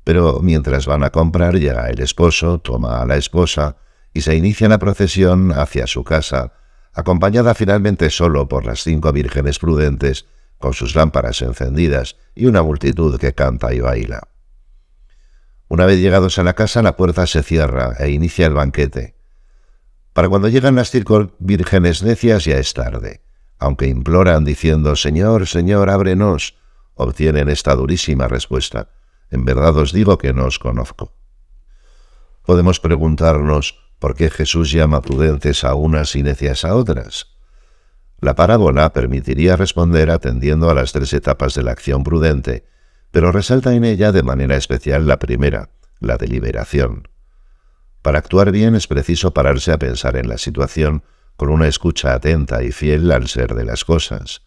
Pero 0.03 0.39
mientras 0.41 0.85
van 0.85 1.03
a 1.03 1.09
comprar 1.09 1.55
llega 1.55 1.89
el 1.89 1.99
esposo, 1.99 2.59
toma 2.59 3.01
a 3.01 3.05
la 3.05 3.15
esposa 3.15 3.77
y 4.13 4.21
se 4.21 4.35
inicia 4.35 4.69
la 4.69 4.79
procesión 4.79 5.51
hacia 5.51 5.87
su 5.87 6.03
casa, 6.03 6.53
acompañada 6.93 7.55
finalmente 7.55 8.09
solo 8.09 8.47
por 8.47 8.65
las 8.65 8.83
cinco 8.83 9.11
vírgenes 9.11 9.59
prudentes, 9.59 10.25
con 10.59 10.73
sus 10.73 10.95
lámparas 10.95 11.41
encendidas 11.41 12.15
y 12.35 12.45
una 12.45 12.61
multitud 12.61 13.19
que 13.19 13.33
canta 13.33 13.73
y 13.73 13.79
baila. 13.79 14.29
Una 15.67 15.85
vez 15.85 15.99
llegados 15.99 16.37
a 16.37 16.43
la 16.43 16.53
casa, 16.53 16.81
la 16.81 16.95
puerta 16.95 17.25
se 17.25 17.43
cierra 17.43 17.95
e 17.99 18.11
inicia 18.11 18.45
el 18.45 18.53
banquete. 18.53 19.15
Para 20.13 20.29
cuando 20.29 20.47
llegan 20.47 20.75
las 20.75 20.91
circo 20.91 21.31
vírgenes 21.39 22.03
necias 22.03 22.45
ya 22.45 22.57
es 22.57 22.73
tarde. 22.73 23.21
Aunque 23.57 23.87
imploran 23.87 24.45
diciendo, 24.45 24.95
Señor, 24.95 25.47
Señor, 25.47 25.89
ábrenos, 25.89 26.55
obtienen 26.93 27.49
esta 27.49 27.75
durísima 27.75 28.27
respuesta. 28.27 28.89
En 29.31 29.45
verdad 29.45 29.75
os 29.77 29.91
digo 29.91 30.17
que 30.17 30.33
no 30.33 30.45
os 30.45 30.59
conozco. 30.59 31.13
Podemos 32.45 32.79
preguntarnos 32.79 33.82
por 34.03 34.15
qué 34.15 34.29
Jesús 34.29 34.69
llama 34.69 35.01
prudentes 35.01 35.63
a 35.63 35.75
unas 35.75 36.17
y 36.17 36.23
necias 36.23 36.65
a 36.65 36.75
otras. 36.75 37.37
La 38.19 38.35
parábola 38.35 38.91
permitiría 38.91 39.55
responder 39.55 40.11
atendiendo 40.11 40.69
a 40.69 40.73
las 40.73 40.91
tres 40.91 41.13
etapas 41.13 41.53
de 41.53 41.63
la 41.63 41.71
acción 41.71 42.03
prudente, 42.03 42.65
pero 43.11 43.31
resalta 43.31 43.73
en 43.73 43.85
ella 43.85 44.11
de 44.11 44.21
manera 44.21 44.57
especial 44.57 45.07
la 45.07 45.19
primera, 45.19 45.69
la 46.01 46.17
deliberación. 46.17 47.07
Para 48.01 48.19
actuar 48.19 48.51
bien 48.51 48.75
es 48.75 48.87
preciso 48.87 49.33
pararse 49.33 49.71
a 49.71 49.79
pensar 49.79 50.17
en 50.17 50.27
la 50.27 50.37
situación 50.37 51.05
con 51.37 51.47
una 51.47 51.69
escucha 51.69 52.13
atenta 52.13 52.61
y 52.61 52.73
fiel 52.73 53.09
al 53.09 53.29
ser 53.29 53.55
de 53.55 53.63
las 53.63 53.85
cosas, 53.85 54.41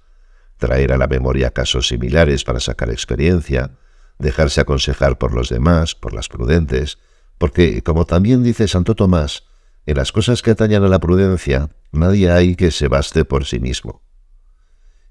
traer 0.58 0.92
a 0.92 0.98
la 0.98 1.06
memoria 1.06 1.52
casos 1.52 1.88
similares 1.88 2.44
para 2.44 2.60
sacar 2.60 2.90
experiencia, 2.90 3.70
dejarse 4.18 4.60
aconsejar 4.60 5.16
por 5.16 5.32
los 5.32 5.48
demás, 5.48 5.94
por 5.94 6.12
las 6.12 6.28
prudentes, 6.28 6.98
porque, 7.38 7.82
como 7.82 8.06
también 8.06 8.42
dice 8.42 8.68
Santo 8.68 8.94
Tomás, 8.94 9.44
en 9.86 9.96
las 9.96 10.12
cosas 10.12 10.42
que 10.42 10.50
atañan 10.50 10.84
a 10.84 10.88
la 10.88 10.98
prudencia, 10.98 11.70
nadie 11.92 12.30
hay 12.30 12.56
que 12.56 12.70
se 12.70 12.88
baste 12.88 13.24
por 13.24 13.44
sí 13.44 13.60
mismo. 13.60 14.02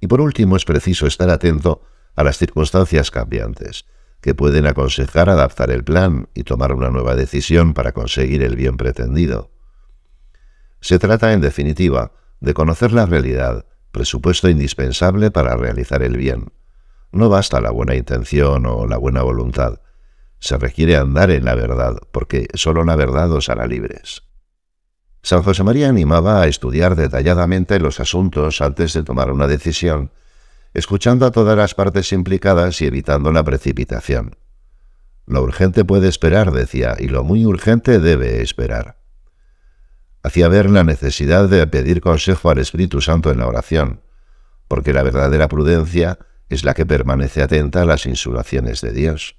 Y 0.01 0.07
por 0.07 0.21
último 0.21 0.57
es 0.57 0.65
preciso 0.65 1.07
estar 1.07 1.29
atento 1.29 1.81
a 2.15 2.23
las 2.23 2.37
circunstancias 2.37 3.11
cambiantes, 3.11 3.85
que 4.21 4.33
pueden 4.33 4.65
aconsejar 4.65 5.29
adaptar 5.29 5.71
el 5.71 5.83
plan 5.83 6.29
y 6.33 6.43
tomar 6.43 6.73
una 6.73 6.89
nueva 6.89 7.15
decisión 7.15 7.73
para 7.73 7.91
conseguir 7.91 8.43
el 8.43 8.55
bien 8.55 8.75
pretendido. 8.75 9.51
Se 10.81 10.99
trata, 10.99 11.33
en 11.33 11.41
definitiva, 11.41 12.11
de 12.39 12.53
conocer 12.53 12.91
la 12.91 13.05
realidad, 13.05 13.65
presupuesto 13.91 14.49
indispensable 14.49 15.31
para 15.31 15.55
realizar 15.55 16.03
el 16.03 16.17
bien. 16.17 16.51
No 17.11 17.29
basta 17.29 17.61
la 17.61 17.71
buena 17.71 17.95
intención 17.95 18.65
o 18.65 18.85
la 18.87 18.97
buena 18.97 19.23
voluntad. 19.23 19.79
Se 20.39 20.57
requiere 20.57 20.95
andar 20.95 21.31
en 21.31 21.45
la 21.45 21.55
verdad, 21.55 21.97
porque 22.11 22.47
sólo 22.53 22.83
la 22.83 22.95
verdad 22.95 23.31
os 23.31 23.49
hará 23.49 23.67
libres. 23.67 24.23
San 25.21 25.41
José 25.41 25.63
María 25.63 25.89
animaba 25.89 26.41
a 26.41 26.47
estudiar 26.47 26.95
detalladamente 26.95 27.79
los 27.79 27.99
asuntos 27.99 28.61
antes 28.61 28.93
de 28.93 29.03
tomar 29.03 29.31
una 29.31 29.47
decisión, 29.47 30.11
escuchando 30.75 31.25
a 31.25 31.31
todas 31.31 31.57
las 31.57 31.73
partes 31.73 32.11
implicadas 32.11 32.79
y 32.81 32.85
evitando 32.85 33.31
la 33.31 33.43
precipitación. 33.43 34.37
Lo 35.25 35.41
urgente 35.41 35.83
puede 35.83 36.09
esperar, 36.09 36.51
decía, 36.51 36.95
y 36.99 37.07
lo 37.07 37.23
muy 37.23 37.45
urgente 37.45 37.97
debe 37.97 38.43
esperar. 38.43 38.97
Hacía 40.21 40.47
ver 40.47 40.69
la 40.69 40.83
necesidad 40.83 41.49
de 41.49 41.65
pedir 41.65 42.01
consejo 42.01 42.51
al 42.51 42.59
Espíritu 42.59 43.01
Santo 43.01 43.31
en 43.31 43.39
la 43.39 43.47
oración, 43.47 44.01
porque 44.67 44.93
la 44.93 45.01
verdadera 45.01 45.47
prudencia 45.47 46.19
es 46.49 46.63
la 46.63 46.73
que 46.73 46.85
permanece 46.85 47.41
atenta 47.41 47.81
a 47.81 47.85
las 47.85 48.05
insulaciones 48.05 48.81
de 48.81 48.91
Dios. 48.91 49.37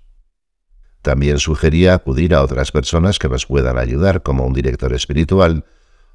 También 1.06 1.38
sugería 1.38 1.94
acudir 1.94 2.34
a 2.34 2.42
otras 2.42 2.72
personas 2.72 3.20
que 3.20 3.28
nos 3.28 3.46
puedan 3.46 3.78
ayudar, 3.78 4.24
como 4.24 4.44
un 4.44 4.52
director 4.52 4.92
espiritual, 4.92 5.64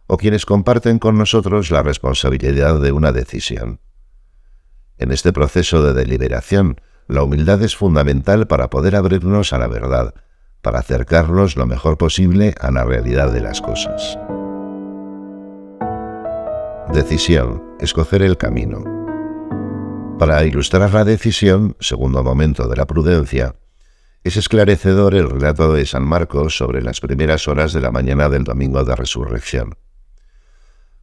o 0.06 0.18
quienes 0.18 0.46
comparten 0.46 1.00
con 1.00 1.18
nosotros 1.18 1.72
la 1.72 1.82
responsabilidad 1.82 2.78
de 2.82 2.92
una 2.92 3.14
decisión. 3.14 3.80
En 4.98 5.14
este 5.14 5.32
proceso 5.32 5.82
de 5.82 5.94
deliberación, 5.94 6.82
la 7.08 7.24
humildad 7.24 7.64
es 7.64 7.74
fundamental 7.74 8.48
para 8.48 8.70
poder 8.70 8.98
abrirnos 8.98 9.54
a 9.54 9.60
la 9.60 9.68
verdad, 9.68 10.14
para 10.62 10.80
acercarnos 10.80 11.56
lo 11.56 11.66
mejor 11.66 11.98
posible 11.98 12.54
a 12.60 12.70
la 12.70 12.84
realidad 12.84 13.32
de 13.32 13.40
las 13.40 13.62
cosas. 13.62 14.20
Decisión. 16.92 17.64
Escoger 17.80 18.24
el 18.24 18.36
camino. 18.36 18.84
Para 20.20 20.44
ilustrar 20.44 20.94
la 20.94 21.06
decisión, 21.06 21.78
segundo 21.80 22.26
momento 22.26 22.68
de 22.68 22.76
la 22.76 22.86
prudencia, 22.86 23.56
es 24.24 24.38
esclarecedor 24.38 25.16
el 25.16 25.30
relato 25.30 25.74
de 25.74 25.86
San 25.86 26.04
Marcos 26.04 26.56
sobre 26.56 26.84
las 26.84 27.00
primeras 27.00 27.48
horas 27.48 27.74
de 27.74 27.82
la 27.82 27.92
mañana 27.92 28.30
del 28.30 28.44
domingo 28.44 28.84
de 28.84 28.96
resurrección. 28.96 29.78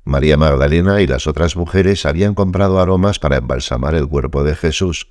María 0.05 0.37
Magdalena 0.37 1.01
y 1.01 1.07
las 1.07 1.27
otras 1.27 1.57
mujeres 1.57 2.07
habían 2.07 2.35
comprado 2.35 2.81
aromas 2.81 3.19
para 3.19 3.37
embalsamar 3.37 3.95
el 3.95 4.07
cuerpo 4.07 4.45
de 4.45 4.55
Jesús 4.55 5.09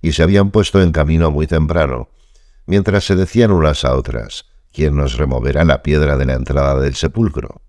y 0.00 0.12
se 0.12 0.22
habían 0.22 0.50
puesto 0.50 0.82
en 0.82 0.92
camino 0.92 1.30
muy 1.30 1.46
temprano, 1.46 2.08
mientras 2.66 3.04
se 3.04 3.16
decían 3.16 3.52
unas 3.52 3.84
a 3.84 3.94
otras, 3.94 4.46
¿quién 4.72 4.96
nos 4.96 5.18
removerá 5.18 5.64
la 5.64 5.82
piedra 5.82 6.16
de 6.16 6.24
la 6.24 6.34
entrada 6.34 6.80
del 6.80 6.94
sepulcro? 6.94 7.60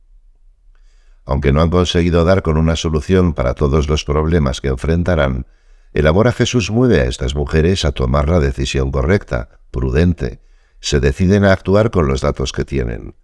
Aunque 1.26 1.52
no 1.52 1.62
han 1.62 1.70
conseguido 1.70 2.24
dar 2.26 2.42
con 2.42 2.58
una 2.58 2.76
solución 2.76 3.34
para 3.34 3.54
todos 3.54 3.88
los 3.88 4.06
problemas 4.06 4.62
que 4.62 4.70
enfrentarán, 4.70 5.46
el 5.94 6.08
amor 6.08 6.28
a 6.28 6.32
Jesús 6.32 6.72
mueve 6.72 7.02
a 7.02 7.06
estas 7.06 7.36
mujeres 7.36 7.86
a 7.86 7.92
tomar 7.92 8.28
la 8.28 8.40
decisión 8.40 8.92
correcta, 8.92 9.60
prudente. 9.70 10.42
Se 10.80 11.00
deciden 11.00 11.46
a 11.46 11.54
actuar 11.54 11.92
con 11.92 12.08
los 12.08 12.22
datos 12.22 12.52
que 12.52 12.66
tienen. 12.66 13.16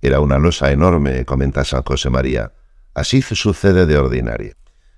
Era 0.00 0.20
una 0.20 0.38
losa 0.38 0.70
enorme, 0.70 1.24
comenta 1.24 1.64
San 1.64 1.82
José 1.82 2.10
María. 2.10 2.52
Así 2.94 3.22
sucede 3.22 3.86
de 3.86 3.98
ordinario. 3.98 4.54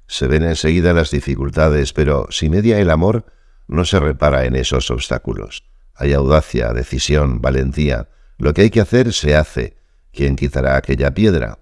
Se 0.06 0.26
ven 0.26 0.44
enseguida 0.44 0.92
las 0.92 1.10
dificultades, 1.10 1.92
pero 1.92 2.26
si 2.30 2.50
media 2.50 2.78
el 2.78 2.90
amor, 2.90 3.24
no 3.66 3.84
se 3.84 3.98
repara 3.98 4.44
en 4.44 4.54
esos 4.54 4.90
obstáculos. 4.90 5.64
Hay 5.94 6.12
audacia, 6.12 6.72
decisión, 6.72 7.40
valentía. 7.40 8.10
Lo 8.36 8.52
que 8.52 8.62
hay 8.62 8.70
que 8.70 8.82
hacer 8.82 9.14
se 9.14 9.34
hace. 9.34 9.76
¿Quién 10.12 10.36
quitará 10.36 10.76
aquella 10.76 11.14
piedra? 11.14 11.58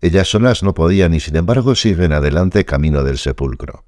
Ellas 0.00 0.28
solas 0.28 0.62
no 0.62 0.72
podían 0.72 1.14
y 1.14 1.20
sin 1.20 1.36
embargo 1.36 1.74
siguen 1.74 2.12
adelante 2.12 2.64
camino 2.64 3.02
del 3.02 3.18
sepulcro. 3.18 3.84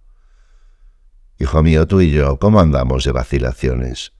Hijo 1.39 1.63
mío, 1.63 1.87
tú 1.87 2.01
y 2.01 2.11
yo, 2.11 2.39
¿cómo 2.39 2.61
andamos 2.61 3.05
de 3.05 3.13
vacilaciones? 3.13 4.13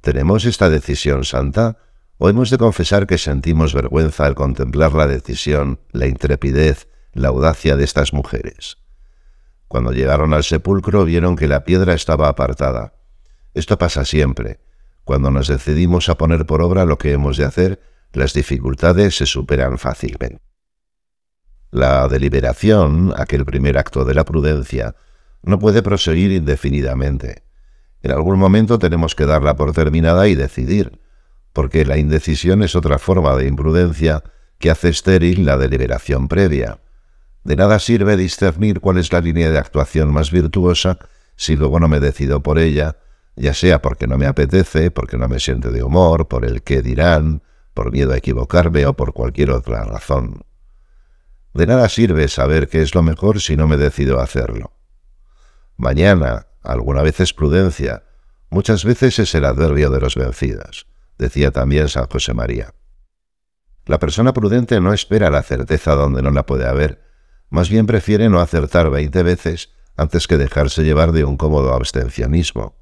¿Tenemos 0.00 0.44
esta 0.44 0.70
decisión 0.70 1.24
santa? 1.24 1.78
o 2.24 2.28
hemos 2.28 2.50
de 2.50 2.58
confesar 2.58 3.08
que 3.08 3.18
sentimos 3.18 3.74
vergüenza 3.74 4.26
al 4.26 4.36
contemplar 4.36 4.92
la 4.92 5.08
decisión, 5.08 5.80
la 5.90 6.06
intrepidez, 6.06 6.86
la 7.14 7.30
audacia 7.30 7.76
de 7.76 7.82
estas 7.82 8.12
mujeres. 8.12 8.78
Cuando 9.66 9.90
llegaron 9.90 10.32
al 10.32 10.44
sepulcro 10.44 11.04
vieron 11.04 11.34
que 11.34 11.48
la 11.48 11.64
piedra 11.64 11.94
estaba 11.94 12.28
apartada. 12.28 12.94
Esto 13.54 13.76
pasa 13.76 14.04
siempre. 14.04 14.60
Cuando 15.02 15.32
nos 15.32 15.48
decidimos 15.48 16.08
a 16.08 16.16
poner 16.16 16.46
por 16.46 16.62
obra 16.62 16.84
lo 16.84 16.96
que 16.96 17.10
hemos 17.10 17.38
de 17.38 17.44
hacer, 17.44 17.80
las 18.12 18.34
dificultades 18.34 19.16
se 19.16 19.26
superan 19.26 19.76
fácilmente. 19.76 20.38
La 21.72 22.06
deliberación, 22.06 23.12
aquel 23.16 23.44
primer 23.44 23.76
acto 23.78 24.04
de 24.04 24.14
la 24.14 24.24
prudencia, 24.24 24.94
no 25.42 25.58
puede 25.58 25.82
proseguir 25.82 26.32
indefinidamente. 26.32 27.42
En 28.02 28.10
algún 28.10 28.38
momento 28.38 28.78
tenemos 28.78 29.14
que 29.14 29.26
darla 29.26 29.56
por 29.56 29.72
terminada 29.72 30.28
y 30.28 30.34
decidir, 30.34 31.00
porque 31.52 31.84
la 31.84 31.98
indecisión 31.98 32.62
es 32.62 32.74
otra 32.74 32.98
forma 32.98 33.36
de 33.36 33.46
imprudencia 33.46 34.24
que 34.58 34.70
hace 34.70 34.88
estéril 34.88 35.44
la 35.44 35.56
deliberación 35.56 36.28
previa. 36.28 36.78
De 37.44 37.56
nada 37.56 37.78
sirve 37.78 38.16
discernir 38.16 38.80
cuál 38.80 38.98
es 38.98 39.12
la 39.12 39.20
línea 39.20 39.50
de 39.50 39.58
actuación 39.58 40.12
más 40.12 40.30
virtuosa 40.30 40.98
si 41.36 41.56
luego 41.56 41.80
no 41.80 41.88
me 41.88 41.98
decido 41.98 42.42
por 42.42 42.58
ella, 42.58 42.96
ya 43.34 43.54
sea 43.54 43.82
porque 43.82 44.06
no 44.06 44.18
me 44.18 44.26
apetece, 44.26 44.90
porque 44.90 45.16
no 45.16 45.28
me 45.28 45.40
siento 45.40 45.72
de 45.72 45.82
humor, 45.82 46.28
por 46.28 46.44
el 46.44 46.62
qué 46.62 46.82
dirán, 46.82 47.42
por 47.74 47.90
miedo 47.90 48.12
a 48.12 48.18
equivocarme 48.18 48.86
o 48.86 48.94
por 48.94 49.12
cualquier 49.12 49.50
otra 49.50 49.84
razón. 49.84 50.44
De 51.54 51.66
nada 51.66 51.88
sirve 51.88 52.28
saber 52.28 52.68
qué 52.68 52.82
es 52.82 52.94
lo 52.94 53.02
mejor 53.02 53.40
si 53.40 53.56
no 53.56 53.66
me 53.66 53.76
decido 53.76 54.20
a 54.20 54.24
hacerlo. 54.24 54.72
Mañana, 55.76 56.46
alguna 56.62 57.02
vez 57.02 57.20
es 57.20 57.32
prudencia, 57.32 58.04
muchas 58.50 58.84
veces 58.84 59.18
es 59.18 59.34
el 59.34 59.44
adverbio 59.44 59.90
de 59.90 60.00
los 60.00 60.14
vencidos 60.14 60.86
decía 61.22 61.50
también 61.50 61.88
San 61.88 62.06
José 62.06 62.34
María. 62.34 62.74
La 63.86 63.98
persona 63.98 64.32
prudente 64.32 64.80
no 64.80 64.92
espera 64.92 65.30
la 65.30 65.42
certeza 65.42 65.94
donde 65.94 66.22
no 66.22 66.30
la 66.30 66.44
puede 66.44 66.66
haber, 66.66 67.02
más 67.48 67.68
bien 67.70 67.86
prefiere 67.86 68.28
no 68.28 68.40
acertar 68.40 68.90
veinte 68.90 69.22
veces 69.22 69.70
antes 69.96 70.26
que 70.26 70.38
dejarse 70.38 70.84
llevar 70.84 71.12
de 71.12 71.24
un 71.24 71.36
cómodo 71.36 71.72
abstencionismo. 71.74 72.76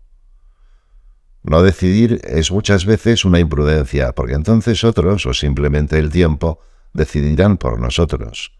No 1.42 1.62
decidir 1.62 2.20
es 2.24 2.50
muchas 2.50 2.84
veces 2.84 3.24
una 3.24 3.40
imprudencia, 3.40 4.12
porque 4.12 4.34
entonces 4.34 4.84
otros, 4.84 5.24
o 5.24 5.32
simplemente 5.32 5.98
el 5.98 6.10
tiempo, 6.10 6.60
decidirán 6.92 7.56
por 7.56 7.80
nosotros, 7.80 8.52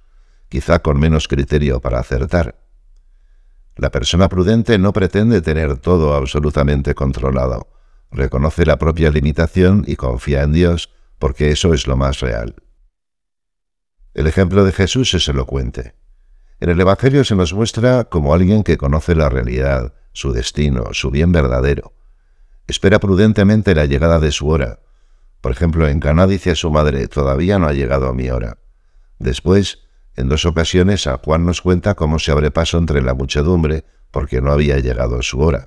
quizá 0.49 0.79
con 0.79 0.99
menos 0.99 1.29
criterio 1.29 1.81
para 1.81 2.01
acertar. 2.01 2.60
La 3.81 3.91
persona 3.91 4.29
prudente 4.29 4.77
no 4.77 4.93
pretende 4.93 5.41
tener 5.41 5.79
todo 5.79 6.13
absolutamente 6.13 6.95
controlado, 6.95 7.69
reconoce 8.11 8.67
la 8.67 8.77
propia 8.77 9.11
limitación 9.11 9.85
y 9.87 9.97
confía 9.97 10.43
en 10.43 10.53
Dios, 10.53 10.91
porque 11.19 11.51
eso 11.51 11.73
es 11.73 11.87
lo 11.87 11.97
más 11.97 12.21
real. 12.21 12.57
El 14.13 14.27
ejemplo 14.27 14.67
de 14.67 14.73
Jesús 14.73 15.15
es 15.15 15.27
elocuente. 15.29 15.95
En 16.61 16.69
el 16.69 16.79
Evangelio 16.79 17.25
se 17.25 17.35
nos 17.35 17.55
muestra 17.55 18.05
como 18.05 18.35
alguien 18.35 18.65
que 18.65 18.77
conoce 18.77 19.15
la 19.15 19.31
realidad, 19.31 19.95
su 20.13 20.35
destino, 20.35 20.93
su 20.93 21.11
bien 21.11 21.33
verdadero. 21.33 21.95
Espera 22.67 23.01
prudentemente 23.01 23.75
la 23.75 23.87
llegada 23.87 24.19
de 24.19 24.31
su 24.31 24.51
hora. 24.51 24.81
Por 25.41 25.53
ejemplo, 25.53 25.89
en 25.89 26.01
Caná 26.01 26.27
dice 26.27 26.51
a 26.51 26.55
su 26.55 26.71
madre, 26.71 27.09
todavía 27.09 27.59
no 27.59 27.67
ha 27.67 27.73
llegado 27.73 28.13
mi 28.13 28.29
hora. 28.29 28.59
Después, 29.19 29.89
en 30.21 30.29
dos 30.29 30.45
ocasiones, 30.45 31.03
San 31.03 31.19
Juan 31.19 31.45
nos 31.45 31.61
cuenta 31.61 31.95
cómo 31.95 32.19
se 32.19 32.31
abre 32.31 32.51
paso 32.51 32.79
entre 32.79 33.03
la 33.03 33.15
muchedumbre 33.15 33.85
porque 34.11 34.41
no 34.41 34.53
había 34.53 34.79
llegado 34.79 35.23
su 35.23 35.41
hora. 35.41 35.67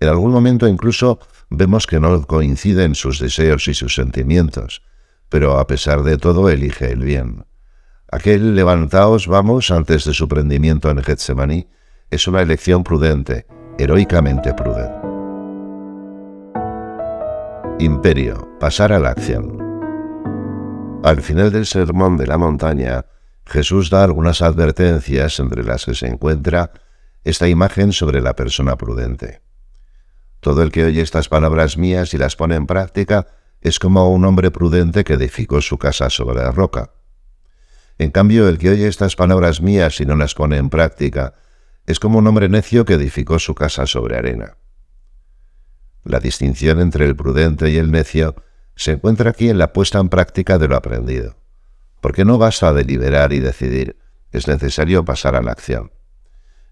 En 0.00 0.08
algún 0.08 0.30
momento 0.30 0.68
incluso 0.68 1.18
vemos 1.50 1.86
que 1.86 2.00
no 2.00 2.26
coinciden 2.26 2.94
sus 2.94 3.18
deseos 3.18 3.68
y 3.68 3.74
sus 3.74 3.94
sentimientos, 3.94 4.82
pero 5.28 5.58
a 5.58 5.66
pesar 5.66 6.02
de 6.02 6.18
todo 6.18 6.48
elige 6.48 6.92
el 6.92 7.00
bien. 7.00 7.44
Aquel 8.10 8.54
levantaos, 8.54 9.26
vamos, 9.26 9.70
antes 9.70 10.04
de 10.04 10.14
su 10.14 10.28
prendimiento 10.28 10.90
en 10.90 11.02
Getsemaní, 11.02 11.68
es 12.10 12.26
una 12.26 12.40
elección 12.40 12.82
prudente, 12.82 13.46
heroicamente 13.78 14.54
prudente. 14.54 15.06
Imperio, 17.80 18.48
pasar 18.58 18.92
a 18.92 18.98
la 18.98 19.10
acción. 19.10 19.58
Al 21.04 21.20
final 21.20 21.52
del 21.52 21.66
sermón 21.66 22.16
de 22.16 22.26
la 22.26 22.38
montaña, 22.38 23.04
Jesús 23.48 23.88
da 23.88 24.04
algunas 24.04 24.42
advertencias 24.42 25.40
entre 25.40 25.64
las 25.64 25.86
que 25.86 25.94
se 25.94 26.06
encuentra 26.06 26.70
esta 27.24 27.48
imagen 27.48 27.92
sobre 27.92 28.20
la 28.20 28.36
persona 28.36 28.76
prudente. 28.76 29.40
Todo 30.40 30.62
el 30.62 30.70
que 30.70 30.84
oye 30.84 31.00
estas 31.00 31.30
palabras 31.30 31.78
mías 31.78 32.12
y 32.12 32.18
las 32.18 32.36
pone 32.36 32.56
en 32.56 32.66
práctica 32.66 33.26
es 33.62 33.78
como 33.78 34.12
un 34.12 34.24
hombre 34.26 34.50
prudente 34.50 35.02
que 35.02 35.14
edificó 35.14 35.62
su 35.62 35.78
casa 35.78 36.10
sobre 36.10 36.42
la 36.42 36.52
roca. 36.52 36.92
En 37.96 38.10
cambio, 38.10 38.48
el 38.48 38.58
que 38.58 38.70
oye 38.70 38.86
estas 38.86 39.16
palabras 39.16 39.62
mías 39.62 39.98
y 40.00 40.04
no 40.04 40.14
las 40.14 40.34
pone 40.34 40.58
en 40.58 40.68
práctica 40.68 41.34
es 41.86 41.98
como 41.98 42.18
un 42.18 42.26
hombre 42.26 42.50
necio 42.50 42.84
que 42.84 42.94
edificó 42.94 43.38
su 43.38 43.54
casa 43.54 43.86
sobre 43.86 44.18
arena. 44.18 44.58
La 46.04 46.20
distinción 46.20 46.80
entre 46.80 47.06
el 47.06 47.16
prudente 47.16 47.70
y 47.70 47.78
el 47.78 47.90
necio 47.90 48.36
se 48.76 48.92
encuentra 48.92 49.30
aquí 49.30 49.48
en 49.48 49.56
la 49.56 49.72
puesta 49.72 49.98
en 49.98 50.10
práctica 50.10 50.58
de 50.58 50.68
lo 50.68 50.76
aprendido, 50.76 51.36
porque 52.00 52.24
no 52.24 52.38
basta 52.38 52.72
deliberar 52.72 53.32
y 53.32 53.40
decidir, 53.40 53.96
es 54.32 54.46
necesario 54.48 55.04
pasar 55.04 55.36
a 55.36 55.42
la 55.42 55.52
acción. 55.52 55.92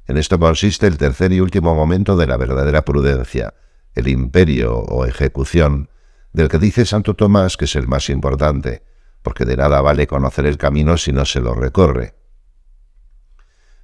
En 0.07 0.19
esto 0.19 0.39
consiste 0.39 0.87
el 0.87 0.99
tercer 0.99 1.33
y 1.33 1.41
último 1.41 1.75
momento 1.75 2.17
de 2.17 2.27
la 2.27 2.37
verdadera 2.37 2.85
prudencia, 2.85 3.55
el 3.95 4.09
imperio 4.09 4.77
o 4.79 5.05
ejecución, 5.05 5.91
del 6.33 6.49
que 6.49 6.59
dice 6.59 6.85
Santo 6.85 7.15
Tomás 7.15 7.57
que 7.57 7.65
es 7.65 7.75
el 7.77 7.89
más 7.89 8.11
importante, 8.11 8.83
porque 9.23 9.45
de 9.45 9.57
nada 9.57 9.81
vale 9.81 10.07
conocer 10.07 10.47
el 10.47 10.59
camino 10.59 10.97
si 10.97 11.13
no 11.13 11.25
se 11.25 11.41
lo 11.41 11.55
recorre. 11.55 12.15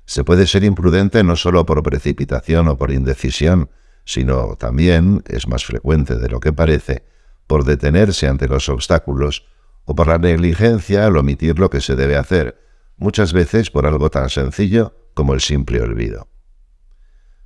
Se 0.05 0.23
puede 0.23 0.47
ser 0.47 0.63
imprudente 0.65 1.25
no 1.25 1.37
solo 1.37 1.65
por 1.65 1.83
precipitación 1.83 2.69
o 2.69 2.77
por 2.77 2.91
indecisión, 2.91 3.71
sino 4.05 4.57
también, 4.57 5.23
es 5.27 5.49
más 5.49 5.65
frecuente 5.65 6.17
de 6.17 6.29
lo 6.29 6.41
que 6.41 6.53
parece, 6.53 7.05
por 7.47 7.65
detenerse 7.65 8.29
ante 8.29 8.49
los 8.49 8.69
obstáculos 8.69 9.47
o 9.85 9.95
por 9.95 10.09
la 10.09 10.19
negligencia 10.19 11.07
al 11.07 11.17
omitir 11.17 11.59
lo 11.59 11.71
que 11.71 11.81
se 11.81 11.97
debe 11.97 12.17
hacer, 12.17 12.59
muchas 12.97 13.33
veces 13.33 13.71
por 13.71 13.87
algo 13.87 14.11
tan 14.11 14.31
sencillo 14.31 14.95
como 15.15 15.35
el 15.35 15.41
simple 15.41 15.81
olvido. 15.81 16.29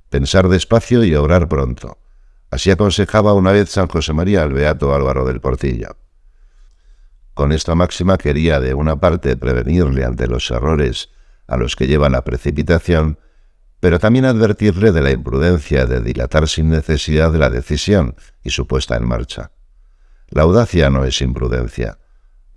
Pensar 0.09 0.47
despacio 0.47 1.03
y 1.03 1.15
obrar 1.15 1.49
pronto. 1.49 1.97
Así 2.49 2.71
aconsejaba 2.71 3.33
una 3.33 3.51
vez 3.51 3.69
San 3.69 3.87
José 3.87 4.13
María 4.13 4.43
al 4.43 4.53
beato 4.53 4.93
Álvaro 4.93 5.25
del 5.25 5.41
Portillo. 5.41 5.97
Con 7.33 7.51
esta 7.51 7.75
máxima 7.75 8.17
quería, 8.17 8.59
de 8.59 8.73
una 8.73 8.99
parte, 8.99 9.35
prevenirle 9.35 10.05
ante 10.05 10.27
los 10.27 10.49
errores 10.49 11.09
a 11.45 11.57
los 11.57 11.75
que 11.75 11.87
lleva 11.87 12.09
la 12.09 12.23
precipitación, 12.23 13.19
pero 13.79 13.99
también 13.99 14.25
advertirle 14.25 14.91
de 14.91 15.01
la 15.01 15.11
imprudencia 15.11 15.85
de 15.85 16.01
dilatar 16.01 16.47
sin 16.47 16.69
necesidad 16.69 17.33
la 17.35 17.49
decisión 17.49 18.15
y 18.43 18.49
su 18.49 18.65
puesta 18.65 18.95
en 18.95 19.07
marcha. 19.07 19.51
La 20.29 20.43
audacia 20.43 20.89
no 20.89 21.05
es 21.05 21.21
imprudencia. 21.21 21.99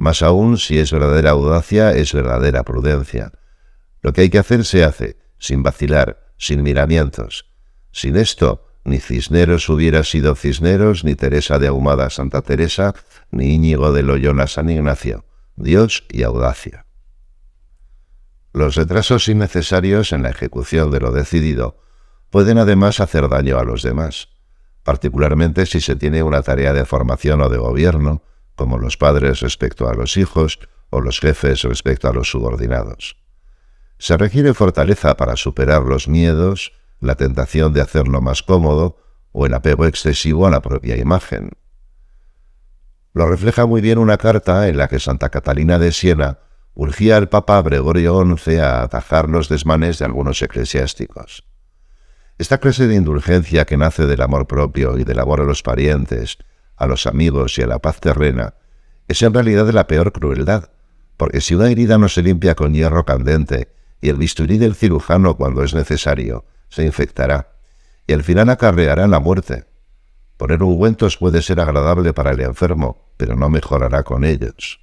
Más 0.01 0.23
aún, 0.23 0.57
si 0.57 0.79
es 0.79 0.93
verdadera 0.93 1.33
audacia, 1.33 1.93
es 1.93 2.15
verdadera 2.15 2.63
prudencia. 2.63 3.33
Lo 4.01 4.15
que 4.15 4.23
hay 4.23 4.31
que 4.31 4.39
hacer 4.39 4.65
se 4.65 4.83
hace, 4.83 5.19
sin 5.39 5.63
vacilar, 5.63 6.33
sin 6.39 6.63
miramientos. 6.63 7.53
Sin 7.93 8.17
esto, 8.17 8.67
ni 8.83 8.99
Cisneros 8.99 9.69
hubiera 9.69 10.03
sido 10.03 10.37
Cisneros, 10.37 11.05
ni 11.05 11.17
Teresa 11.17 11.59
de 11.59 11.67
Ahumada 11.67 12.09
Santa 12.09 12.41
Teresa, 12.41 12.95
ni 13.31 13.53
Íñigo 13.53 13.93
de 13.93 14.03
Loyola 14.03 14.47
San 14.47 14.71
Ignacio. 14.71 15.27
Dios 15.55 16.05
y 16.09 16.23
audacia. 16.23 16.87
Los 18.55 18.77
retrasos 18.77 19.29
innecesarios 19.29 20.13
en 20.13 20.23
la 20.23 20.31
ejecución 20.31 20.91
de 20.91 21.01
lo 21.01 21.13
decidido 21.13 21.79
pueden 22.31 22.57
además 22.57 23.01
hacer 23.01 23.29
daño 23.29 23.59
a 23.59 23.65
los 23.65 23.83
demás, 23.83 24.31
particularmente 24.83 25.67
si 25.67 25.83
se 25.83 25.95
tiene 25.95 26.23
una 26.23 26.41
tarea 26.41 26.73
de 26.73 26.87
formación 26.87 27.43
o 27.43 27.51
de 27.51 27.59
gobierno, 27.59 28.23
como 28.61 28.77
los 28.77 28.99
padres 28.99 29.41
respecto 29.41 29.89
a 29.89 29.95
los 29.95 30.19
hijos 30.19 30.59
o 30.91 31.01
los 31.01 31.19
jefes 31.19 31.63
respecto 31.63 32.11
a 32.11 32.13
los 32.13 32.31
subordinados. 32.31 33.17
Se 33.97 34.19
requiere 34.19 34.53
fortaleza 34.53 35.17
para 35.17 35.37
superar 35.37 35.81
los 35.81 36.09
miedos, 36.09 36.75
la 37.01 37.15
tentación 37.15 37.73
de 37.73 37.81
hacerlo 37.81 38.21
más 38.21 38.43
cómodo 38.43 38.99
o 39.33 39.47
el 39.47 39.55
apego 39.55 39.87
excesivo 39.87 40.47
a 40.47 40.51
la 40.51 40.61
propia 40.61 40.99
imagen. 40.99 41.53
Lo 43.15 43.27
refleja 43.27 43.65
muy 43.65 43.81
bien 43.81 43.97
una 43.97 44.19
carta 44.19 44.69
en 44.69 44.77
la 44.77 44.89
que 44.89 45.01
Santa 45.01 45.31
Catalina 45.31 45.79
de 45.79 45.91
Siena 45.91 46.41
urgía 46.75 47.17
al 47.17 47.31
Papa 47.31 47.63
Gregorio 47.63 48.23
XI 48.37 48.59
a 48.59 48.83
atajar 48.83 49.31
los 49.31 49.49
desmanes 49.49 50.01
de 50.01 50.05
algunos 50.05 50.43
eclesiásticos. 50.43 51.47
Esta 52.37 52.59
clase 52.59 52.87
de 52.89 52.97
indulgencia 52.97 53.65
que 53.65 53.79
nace 53.79 54.05
del 54.05 54.21
amor 54.21 54.47
propio 54.47 54.99
y 54.99 55.05
del 55.05 55.19
amor 55.19 55.41
a 55.41 55.45
los 55.45 55.63
parientes, 55.63 56.37
a 56.81 56.87
los 56.87 57.07
amigos 57.07 57.57
y 57.59 57.63
a 57.63 57.67
la 57.67 57.79
paz 57.79 58.01
terrena, 58.01 58.55
es 59.07 59.23
en 59.23 59.35
realidad 59.35 59.69
la 59.69 59.87
peor 59.87 60.13
crueldad, 60.13 60.71
porque 61.17 61.43
si 61.43 61.55
una 61.55 61.71
herida 61.71 61.99
no 61.99 62.09
se 62.09 62.23
limpia 62.23 62.55
con 62.55 62.73
hierro 62.73 63.05
candente 63.05 63.69
y 64.01 64.09
el 64.09 64.17
bisturí 64.17 64.57
del 64.57 64.75
cirujano 64.75 65.37
cuando 65.37 65.63
es 65.63 65.75
necesario, 65.75 66.47
se 66.71 66.85
infectará, 66.85 67.53
y 68.07 68.15
al 68.15 68.25
final 68.25 68.49
acarreará 68.49 69.07
la 69.07 69.21
muerte. 69.21 69.67
Poner 70.39 70.63
ungüentos 70.63 71.19
puede 71.19 71.43
ser 71.43 71.61
agradable 71.61 72.15
para 72.15 72.31
el 72.31 72.41
enfermo, 72.41 73.13
pero 73.19 73.37
no 73.37 73.51
mejorará 73.51 74.03
con 74.03 74.25
ellos. 74.25 74.81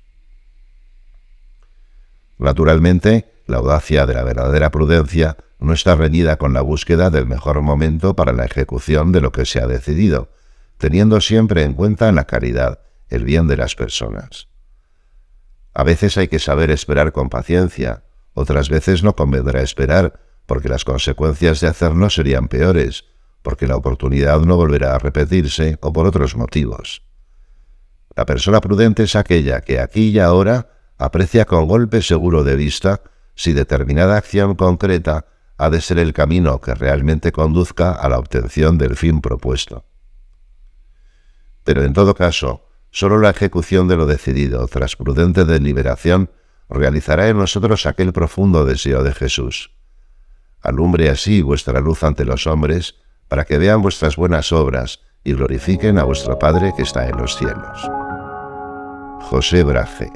Naturalmente, 2.37 3.25
la 3.47 3.57
audacia 3.57 4.05
de 4.05 4.13
la 4.13 4.23
verdadera 4.23 4.69
prudencia 4.69 5.37
no 5.59 5.73
está 5.73 5.95
reñida 5.95 6.37
con 6.37 6.53
la 6.53 6.61
búsqueda 6.61 7.09
del 7.09 7.25
mejor 7.25 7.59
momento 7.63 8.15
para 8.15 8.33
la 8.33 8.45
ejecución 8.45 9.11
de 9.11 9.21
lo 9.21 9.31
que 9.31 9.45
se 9.45 9.59
ha 9.59 9.65
decidido, 9.65 10.29
teniendo 10.77 11.21
siempre 11.21 11.63
en 11.63 11.73
cuenta 11.73 12.11
la 12.11 12.25
caridad, 12.25 12.79
el 13.09 13.23
bien 13.23 13.47
de 13.47 13.57
las 13.57 13.75
personas. 13.75 14.47
A 15.73 15.83
veces 15.83 16.17
hay 16.17 16.27
que 16.27 16.39
saber 16.39 16.71
esperar 16.71 17.11
con 17.11 17.29
paciencia, 17.29 18.03
otras 18.33 18.69
veces 18.69 19.03
no 19.03 19.15
convendrá 19.15 19.61
esperar, 19.61 20.19
porque 20.45 20.69
las 20.69 20.85
consecuencias 20.85 21.59
de 21.59 21.67
hacerlo 21.67 22.09
serían 22.09 22.47
peores, 22.47 23.05
porque 23.41 23.67
la 23.67 23.75
oportunidad 23.75 24.39
no 24.41 24.55
volverá 24.55 24.95
a 24.95 24.99
repetirse 24.99 25.77
o 25.81 25.93
por 25.93 26.05
otros 26.05 26.35
motivos. 26.35 27.03
La 28.15 28.25
persona 28.25 28.61
prudente 28.61 29.03
es 29.03 29.15
aquella 29.15 29.61
que 29.61 29.79
aquí 29.79 30.09
y 30.09 30.19
ahora 30.19 30.69
aprecia 30.97 31.45
con 31.45 31.67
golpe 31.67 32.01
seguro 32.01 32.43
de 32.43 32.55
vista 32.55 33.01
si 33.35 33.53
determinada 33.53 34.17
acción 34.17 34.55
concreta 34.55 35.27
ha 35.57 35.69
de 35.69 35.81
ser 35.81 35.99
el 35.99 36.13
camino 36.13 36.59
que 36.59 36.73
realmente 36.73 37.31
conduzca 37.31 37.91
a 37.91 38.09
la 38.09 38.17
obtención 38.17 38.77
del 38.77 38.95
fin 38.95 39.21
propuesto. 39.21 39.85
Pero 41.67 41.83
en 41.83 41.91
todo 41.91 42.15
caso, 42.15 42.63
sólo 42.91 43.19
la 43.19 43.31
ejecución 43.31 43.89
de 43.89 43.97
lo 43.97 44.05
decidido 44.05 44.65
tras 44.69 44.95
prudente 44.95 45.43
deliberación 45.43 46.31
realizará 46.69 47.27
en 47.27 47.37
nosotros 47.37 47.85
aquel 47.85 48.13
profundo 48.13 48.63
deseo 48.63 49.03
de 49.03 49.13
Jesús. 49.13 49.71
Alumbre 50.61 51.09
así 51.09 51.41
vuestra 51.41 51.81
luz 51.81 52.05
ante 52.05 52.23
los 52.23 52.47
hombres, 52.47 52.95
para 53.27 53.43
que 53.43 53.57
vean 53.57 53.81
vuestras 53.81 54.15
buenas 54.15 54.53
obras 54.53 55.01
y 55.25 55.33
glorifiquen 55.33 55.99
a 55.99 56.05
vuestro 56.05 56.39
Padre 56.39 56.71
que 56.73 56.83
está 56.83 57.05
en 57.09 57.17
los 57.17 57.35
cielos. 57.35 57.81
José 59.23 59.65
Braje 59.65 60.09